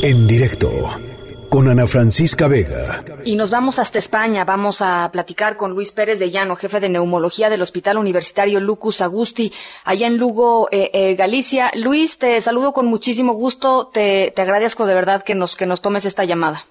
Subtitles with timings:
[0.00, 0.70] En directo
[1.50, 3.04] con Ana Francisca Vega.
[3.24, 4.44] Y nos vamos hasta España.
[4.44, 9.02] Vamos a platicar con Luis Pérez de Llano, jefe de neumología del Hospital Universitario Lucus
[9.02, 9.52] Agusti,
[9.84, 11.70] allá en Lugo, eh, eh, Galicia.
[11.74, 13.90] Luis, te saludo con muchísimo gusto.
[13.92, 16.62] Te, te agradezco de verdad que nos, que nos tomes esta llamada.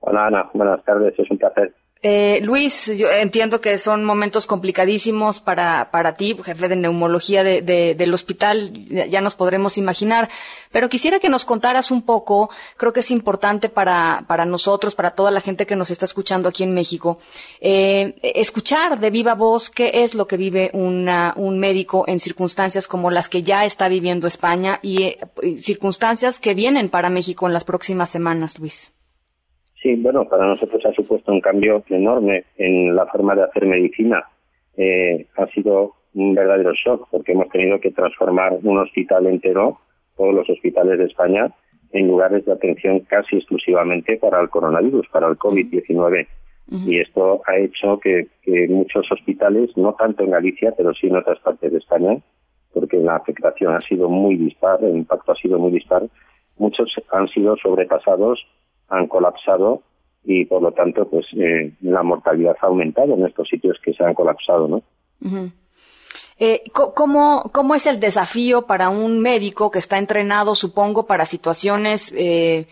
[0.00, 1.74] Hola Ana, buenas tardes, es un placer.
[2.00, 7.62] Eh, Luis, yo entiendo que son momentos complicadísimos para, para ti, jefe de neumología de,
[7.62, 8.72] del hospital,
[9.10, 10.28] ya nos podremos imaginar,
[10.70, 15.10] pero quisiera que nos contaras un poco, creo que es importante para, para nosotros, para
[15.12, 17.18] toda la gente que nos está escuchando aquí en México,
[17.60, 22.86] eh, escuchar de viva voz qué es lo que vive una, un médico en circunstancias
[22.86, 25.18] como las que ya está viviendo España y eh,
[25.58, 28.92] circunstancias que vienen para México en las próximas semanas, Luis.
[29.82, 34.24] Sí, bueno, para nosotros ha supuesto un cambio enorme en la forma de hacer medicina.
[34.76, 39.78] Eh, ha sido un verdadero shock porque hemos tenido que transformar un hospital entero,
[40.16, 41.52] todos los hospitales de España,
[41.92, 46.26] en lugares de atención casi exclusivamente para el coronavirus, para el COVID-19.
[46.70, 51.16] Y esto ha hecho que, que, muchos hospitales, no tanto en Galicia, pero sí en
[51.16, 52.18] otras partes de España,
[52.74, 56.02] porque la afectación ha sido muy dispar, el impacto ha sido muy dispar,
[56.58, 58.46] muchos han sido sobrepasados
[58.88, 59.82] han colapsado
[60.24, 64.04] y por lo tanto pues eh, la mortalidad ha aumentado en estos sitios que se
[64.04, 64.82] han colapsado, ¿no?
[66.38, 72.12] eh, ¿cómo, ¿Cómo es el desafío para un médico que está entrenado, supongo, para situaciones,
[72.16, 72.66] eh,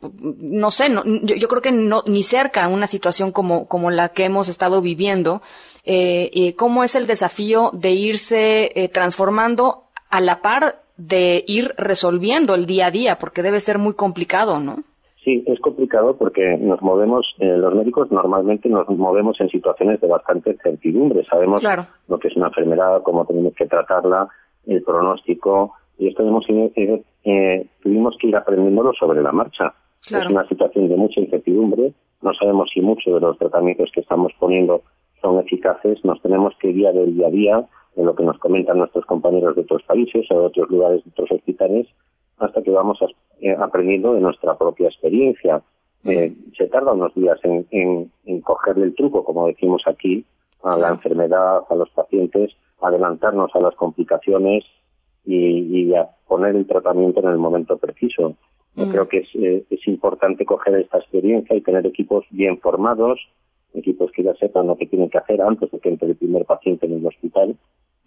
[0.00, 0.88] no sé,
[1.22, 5.42] yo, creo que no, ni cerca una situación como, la que hemos estado viviendo?
[5.84, 12.54] Eh, ¿Cómo es el desafío de irse eh, transformando a la par de ir resolviendo
[12.54, 13.18] el día a día?
[13.18, 14.82] Porque debe ser muy complicado, ¿no?
[15.24, 20.08] Sí, es complicado porque nos movemos, eh, los médicos normalmente nos movemos en situaciones de
[20.08, 21.24] bastante certidumbre.
[21.24, 21.62] Sabemos
[22.08, 24.28] lo que es una enfermedad, cómo tenemos que tratarla,
[24.66, 29.74] el pronóstico, y esto hemos, eh, tuvimos que ir aprendiéndolo sobre la marcha.
[30.04, 34.32] Es una situación de mucha incertidumbre, no sabemos si muchos de los tratamientos que estamos
[34.38, 34.82] poniendo
[35.20, 37.66] son eficaces, nos tenemos que guiar el día a día
[37.96, 41.10] en lo que nos comentan nuestros compañeros de otros países o de otros lugares, de
[41.10, 41.86] otros hospitales,
[42.38, 43.00] hasta que vamos
[43.42, 45.60] eh, aprendiendo de nuestra propia experiencia.
[46.04, 50.24] Eh, se tarda unos días en, en, cogerle el truco, como decimos aquí,
[50.62, 54.62] a la enfermedad, a los pacientes, adelantarnos a las complicaciones
[55.24, 58.36] y, a poner el tratamiento en el momento preciso.
[58.76, 63.18] Yo creo que es, eh, es importante coger esta experiencia y tener equipos bien formados,
[63.74, 66.44] equipos que ya sepan lo que tienen que hacer antes de que entre el primer
[66.44, 67.56] paciente en el hospital,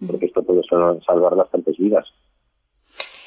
[0.08, 2.06] porque esto puede salvar bastantes vidas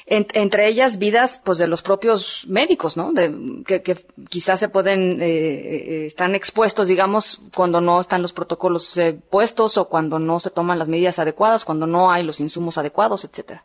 [0.09, 3.13] entre ellas vidas pues de los propios médicos, ¿no?
[3.13, 3.31] De,
[3.65, 3.95] que,
[4.27, 9.77] quizás se pueden, eh, eh, están expuestos, digamos, cuando no están los protocolos eh, puestos
[9.77, 13.63] o cuando no se toman las medidas adecuadas, cuando no hay los insumos adecuados, etcétera.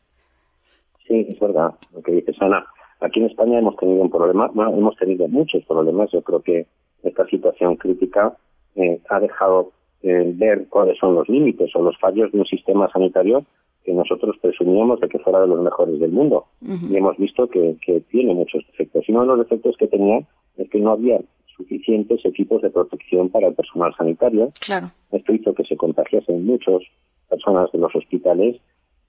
[1.08, 2.66] Sí, es verdad lo que dices, Ana.
[3.00, 6.10] Aquí en España hemos tenido un problema, bueno, hemos tenido muchos problemas.
[6.12, 6.66] Yo creo que
[7.02, 8.36] esta situación crítica
[8.76, 9.72] eh, ha dejado
[10.06, 13.46] ver cuáles son los límites o los fallos de un sistema sanitario
[13.84, 16.46] que nosotros presumíamos de que fuera de los mejores del mundo.
[16.62, 17.76] Y hemos visto que,
[18.10, 19.04] tiene muchos defectos.
[19.06, 20.20] Y uno de los defectos que tenía
[20.56, 21.20] es que no había
[21.56, 24.52] suficientes equipos de protección para el personal sanitario.
[24.64, 24.90] Claro.
[25.12, 26.82] Esto hizo que se contagiasen muchas
[27.28, 28.56] personas de los hospitales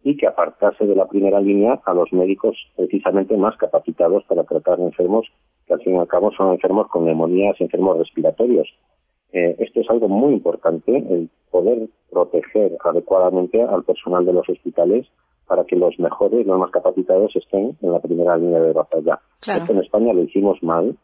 [0.04, 4.80] y que apartase de la primera línea a los médicos precisamente más capacitados para tratar
[4.80, 5.26] enfermos
[5.66, 8.68] que al fin y al cabo son enfermos con neumonías, enfermos respiratorios.
[9.34, 15.08] Eh, esto es algo muy importante, el poder proteger adecuadamente al personal de los hospitales
[15.48, 19.22] para que los mejores, los más capacitados estén en la primera línea de batalla.
[19.40, 20.98] Esto en España lo hicimos mal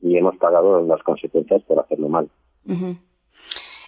[0.00, 2.28] y hemos pagado las consecuencias por hacerlo mal.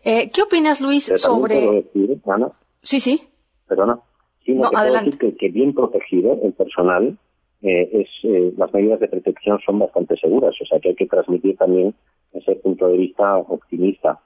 [0.05, 1.61] eh, ¿Qué opinas, Luis, sobre...
[1.61, 2.51] Puedo decir, Ana,
[2.83, 3.23] sí, sí.
[3.69, 4.01] Perdona.
[4.45, 7.19] Sí, no, decir que, que, bien protegido el personal,
[7.63, 10.57] eh, es, eh, las medidas de protección son bastante seguras.
[10.61, 11.95] O sea que hay que transmitir también
[12.33, 14.19] ese punto de vista optimista.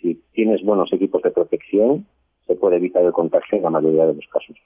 [0.00, 2.06] Si tienes buenos equipos de protección,
[2.46, 4.56] se puede evitar el contagio en la mayoría de los casos.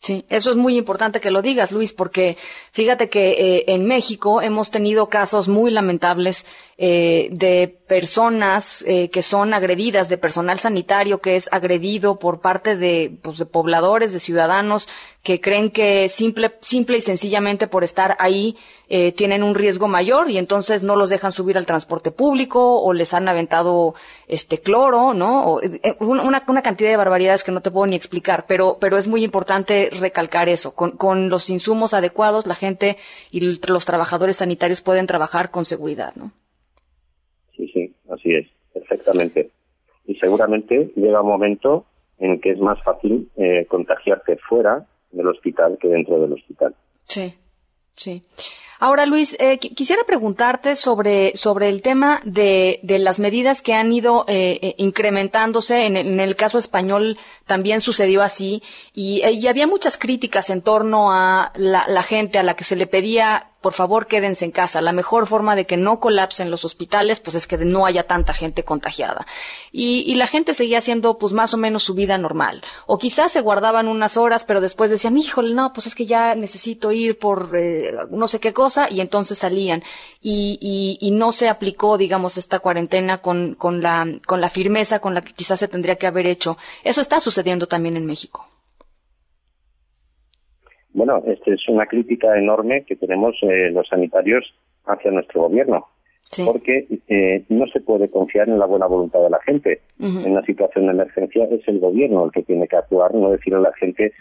[0.00, 2.36] Sí, eso es muy importante que lo digas, Luis, porque
[2.72, 6.46] fíjate que eh, en México hemos tenido casos muy lamentables
[6.78, 12.76] eh, de personas eh, que son agredidas, de personal sanitario que es agredido por parte
[12.76, 14.88] de, pues, de pobladores, de ciudadanos
[15.24, 18.56] que creen que simple, simple y sencillamente por estar ahí
[18.88, 22.92] eh, tienen un riesgo mayor y entonces no los dejan subir al transporte público o
[22.92, 23.96] les han aventado
[24.28, 25.46] este cloro, ¿no?
[25.46, 28.98] O, eh, una, una cantidad de barbaridades que no te puedo ni explicar, pero, pero
[28.98, 30.76] es muy importante recalcar eso.
[30.76, 32.98] Con, con los insumos adecuados, la gente
[33.32, 36.30] y los trabajadores sanitarios pueden trabajar con seguridad, ¿no?
[38.34, 39.50] Es, perfectamente.
[40.06, 41.86] Y seguramente llega un momento
[42.18, 46.74] en que es más fácil eh, contagiarte fuera del hospital que dentro del hospital.
[47.04, 47.34] Sí,
[47.94, 48.22] sí.
[48.82, 53.92] Ahora, Luis, eh, quisiera preguntarte sobre, sobre el tema de, de las medidas que han
[53.92, 55.84] ido eh, eh incrementándose.
[55.84, 58.62] En el, en el, caso español también sucedió así
[58.94, 62.74] y, y había muchas críticas en torno a la, la gente a la que se
[62.74, 64.80] le pedía por favor quédense en casa.
[64.80, 68.32] La mejor forma de que no colapsen los hospitales, pues es que no haya tanta
[68.32, 69.26] gente contagiada.
[69.72, 72.62] Y, y, la gente seguía haciendo, pues más o menos su vida normal.
[72.86, 76.34] O quizás se guardaban unas horas, pero después decían, híjole, no, pues es que ya
[76.34, 79.82] necesito ir por eh, no sé qué cosa, y entonces salían.
[80.20, 85.00] Y, y, y, no se aplicó, digamos, esta cuarentena con, con la, con la firmeza
[85.00, 86.56] con la que quizás se tendría que haber hecho.
[86.84, 88.46] Eso está sucediendo también en México.
[90.92, 94.52] Bueno, esta es una crítica enorme que tenemos eh, los sanitarios
[94.86, 95.86] hacia nuestro gobierno,
[96.44, 99.80] porque eh, no se puede confiar en la buena voluntad de la gente.
[99.98, 103.54] En una situación de emergencia es el gobierno el que tiene que actuar, no decir
[103.54, 104.12] a la gente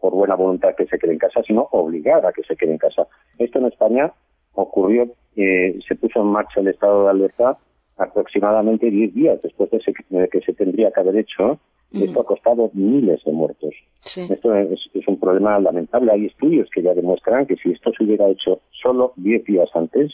[0.00, 2.78] por buena voluntad que se quede en casa, sino obligar a que se quede en
[2.78, 3.06] casa.
[3.38, 4.12] Esto en España
[4.52, 7.58] ocurrió, eh, se puso en marcha el estado de alerta
[7.96, 11.58] aproximadamente 10 días después de, que se tendría que haber hecho
[12.02, 13.74] esto ha costado miles de muertos.
[14.04, 16.10] Esto es, un problema lamentable.
[16.12, 20.12] Hay estudios que ya demuestran que si esto se hubiera hecho solo 10 días antes,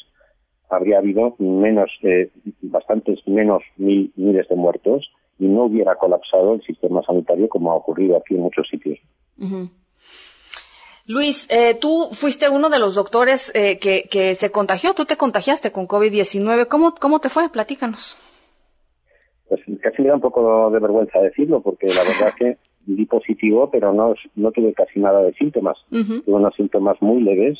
[0.68, 2.30] habría habido menos, eh,
[2.62, 7.76] bastantes menos mil, miles de muertos y no hubiera colapsado el sistema sanitario como ha
[7.76, 8.98] ocurrido aquí en muchos sitios.
[11.10, 15.16] Luis, eh, tú fuiste uno de los doctores eh, que, que, se contagió, tú te
[15.16, 16.68] contagiaste con COVID-19.
[16.68, 17.48] ¿Cómo, ¿Cómo te fue?
[17.48, 18.16] Platícanos
[19.50, 23.04] pues casi me da un poco de vergüenza decirlo, porque la verdad es que di
[23.04, 25.76] positivo, pero no, no tuve casi nada de síntomas.
[25.90, 27.58] Tuve unos síntomas muy leves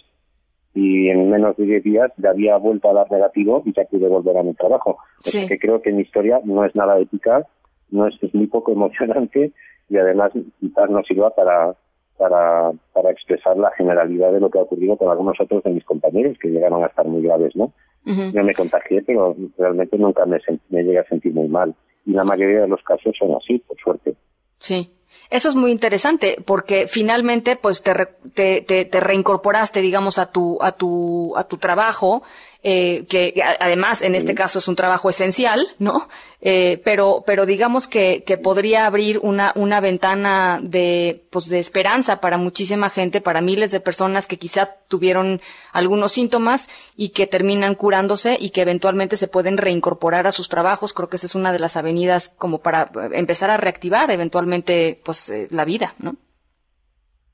[0.73, 4.07] y en menos de 10 días ya había vuelto a dar negativo y ya pude
[4.07, 4.99] volver a mi trabajo.
[5.25, 5.47] Sí.
[5.49, 7.45] que creo que mi historia no es nada épica,
[7.91, 9.53] no es, es muy poco emocionante
[9.89, 10.31] y además
[10.61, 11.75] quizás no sirva para,
[12.21, 15.85] para, para expresar la generalidad de lo que ha ocurrido con algunos otros de mis
[15.85, 17.73] compañeros que llegaron a estar muy graves, ¿no?
[18.05, 20.39] Yo me contagié, pero realmente nunca me,
[20.69, 21.75] me llegué a sentir muy mal.
[22.05, 24.15] Y la mayoría de los casos son así, por suerte.
[24.59, 24.91] Sí.
[25.31, 30.73] Eso es muy interesante porque finalmente pues te, te, te, reincorporaste digamos a tu a
[30.73, 32.23] tu a tu trabajo
[32.63, 36.09] eh, que además en este caso es un trabajo esencial, ¿no?
[36.43, 42.21] Eh, pero, pero digamos que, que podría abrir una, una ventana de, pues de esperanza
[42.21, 45.41] para muchísima gente, para miles de personas que quizá tuvieron
[45.73, 50.93] algunos síntomas y que terminan curándose y que eventualmente se pueden reincorporar a sus trabajos.
[50.93, 55.31] Creo que esa es una de las avenidas como para empezar a reactivar eventualmente, pues,
[55.31, 56.17] eh, la vida, ¿no?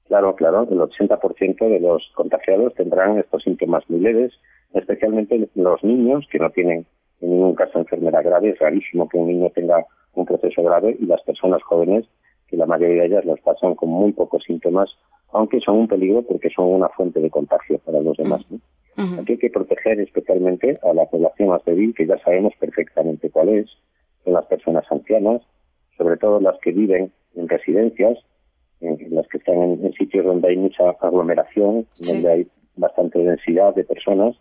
[0.07, 4.33] Claro, claro, el 80% de los contagiados tendrán estos síntomas muy leves
[4.77, 6.87] especialmente los niños que no tienen
[7.21, 8.51] en ningún caso enfermedad grave.
[8.51, 9.85] Es rarísimo que un niño tenga
[10.15, 12.05] un proceso grave y las personas jóvenes,
[12.49, 14.91] que la mayoría de ellas los pasan con muy pocos síntomas,
[15.33, 18.45] aunque son un peligro porque son una fuente de contagio para los demás.
[19.21, 23.51] Aquí hay que proteger especialmente a la población más débil, que ya sabemos perfectamente cuál
[23.51, 23.67] es,
[24.25, 25.43] son las personas ancianas,
[25.99, 28.19] sobre todo las que viven en residencias,
[28.81, 32.47] en las que están en, sitios donde hay mucha aglomeración, donde hay
[32.77, 34.35] bastante densidad de personas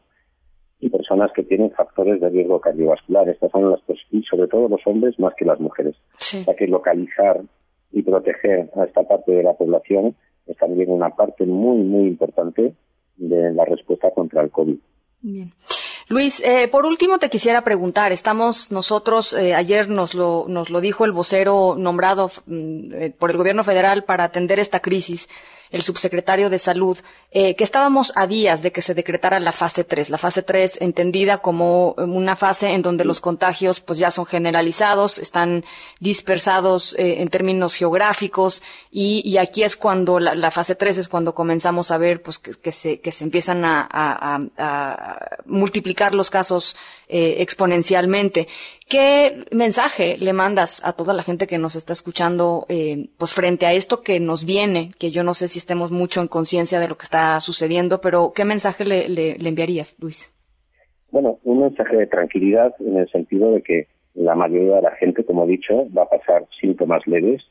[0.79, 3.29] y personas que tienen factores de riesgo cardiovascular.
[3.29, 3.79] Estas son las
[4.11, 5.95] y sobre todo los hombres más que las mujeres.
[6.17, 6.45] Sí.
[6.57, 7.41] que localizar
[7.91, 10.15] y proteger a esta parte de la población
[10.47, 12.73] es también una parte muy, muy importante
[13.17, 14.77] de la respuesta contra el COVID.
[15.21, 15.51] Bien.
[16.07, 20.79] Luis, eh, por último te quisiera preguntar, estamos nosotros, eh, ayer nos lo, nos lo
[20.79, 25.27] dijo el vocero nombrado mm, eh, por el gobierno federal para atender esta crisis,
[25.71, 26.97] el subsecretario de Salud,
[27.31, 30.09] eh, que estábamos a días de que se decretara la fase 3.
[30.09, 35.17] La fase 3 entendida como una fase en donde los contagios pues ya son generalizados,
[35.17, 35.65] están
[35.99, 41.35] dispersados eh, en términos geográficos y, y, aquí es cuando la, fase 3 es cuando
[41.35, 44.39] comenzamos a ver pues que, se, que se empiezan a,
[45.45, 46.75] multiplicar los casos
[47.07, 48.47] eh, exponencialmente.
[48.87, 53.65] ¿Qué mensaje le mandas a toda la gente que nos está escuchando, eh, pues frente
[53.65, 56.87] a esto que nos viene, que yo no sé si estemos mucho en conciencia de
[56.87, 60.33] lo que está sucediendo, pero qué mensaje le, le, enviarías, Luis?
[61.11, 65.23] Bueno, un mensaje de tranquilidad en el sentido de que la mayoría de la gente,
[65.23, 67.43] como he dicho, va a pasar síntomas leves.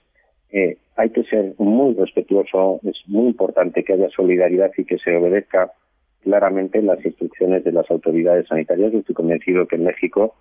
[0.51, 5.17] Eh, hay que ser muy respetuoso, es muy importante que haya solidaridad y que se
[5.17, 5.73] obedezca
[6.23, 8.93] claramente las instrucciones de las autoridades sanitarias.
[8.93, 10.35] Yo estoy convencido que en México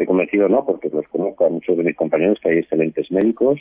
[0.00, 3.60] Estoy convencido no, porque los conozco a muchos de mis compañeros, que hay excelentes médicos,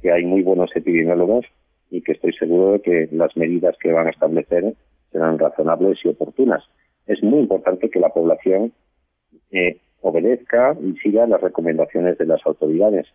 [0.00, 1.44] que hay muy buenos epidemiólogos
[1.92, 4.74] y que estoy seguro de que las medidas que van a establecer
[5.12, 6.64] serán razonables y oportunas.
[7.06, 8.72] Es muy importante que la población
[9.50, 13.06] eh, obedezca y siga las recomendaciones de las autoridades,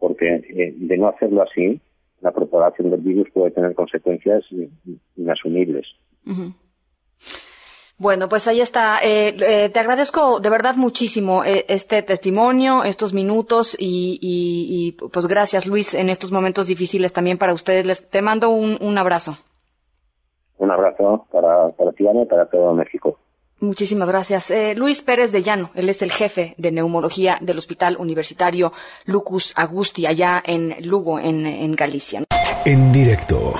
[0.00, 1.80] porque eh, de no hacerlo así,
[2.20, 4.44] la propagación del virus puede tener consecuencias
[5.16, 5.86] inasumibles.
[7.98, 8.98] Bueno, pues ahí está.
[9.02, 15.66] Eh, eh, te agradezco de verdad muchísimo eh, este testimonio, estos minutos y, pues gracias
[15.66, 17.86] Luis en estos momentos difíciles también para ustedes.
[17.86, 19.38] Les, te mando un, abrazo.
[20.58, 23.18] Un abrazo para, para ti, y para todo México.
[23.60, 24.52] Muchísimas gracias.
[24.76, 28.72] Luis Pérez de Llano, él es el jefe de neumología del Hospital Universitario
[29.06, 32.24] Lucus Agusti, allá en Lugo, en, en Galicia.
[32.66, 33.54] En directo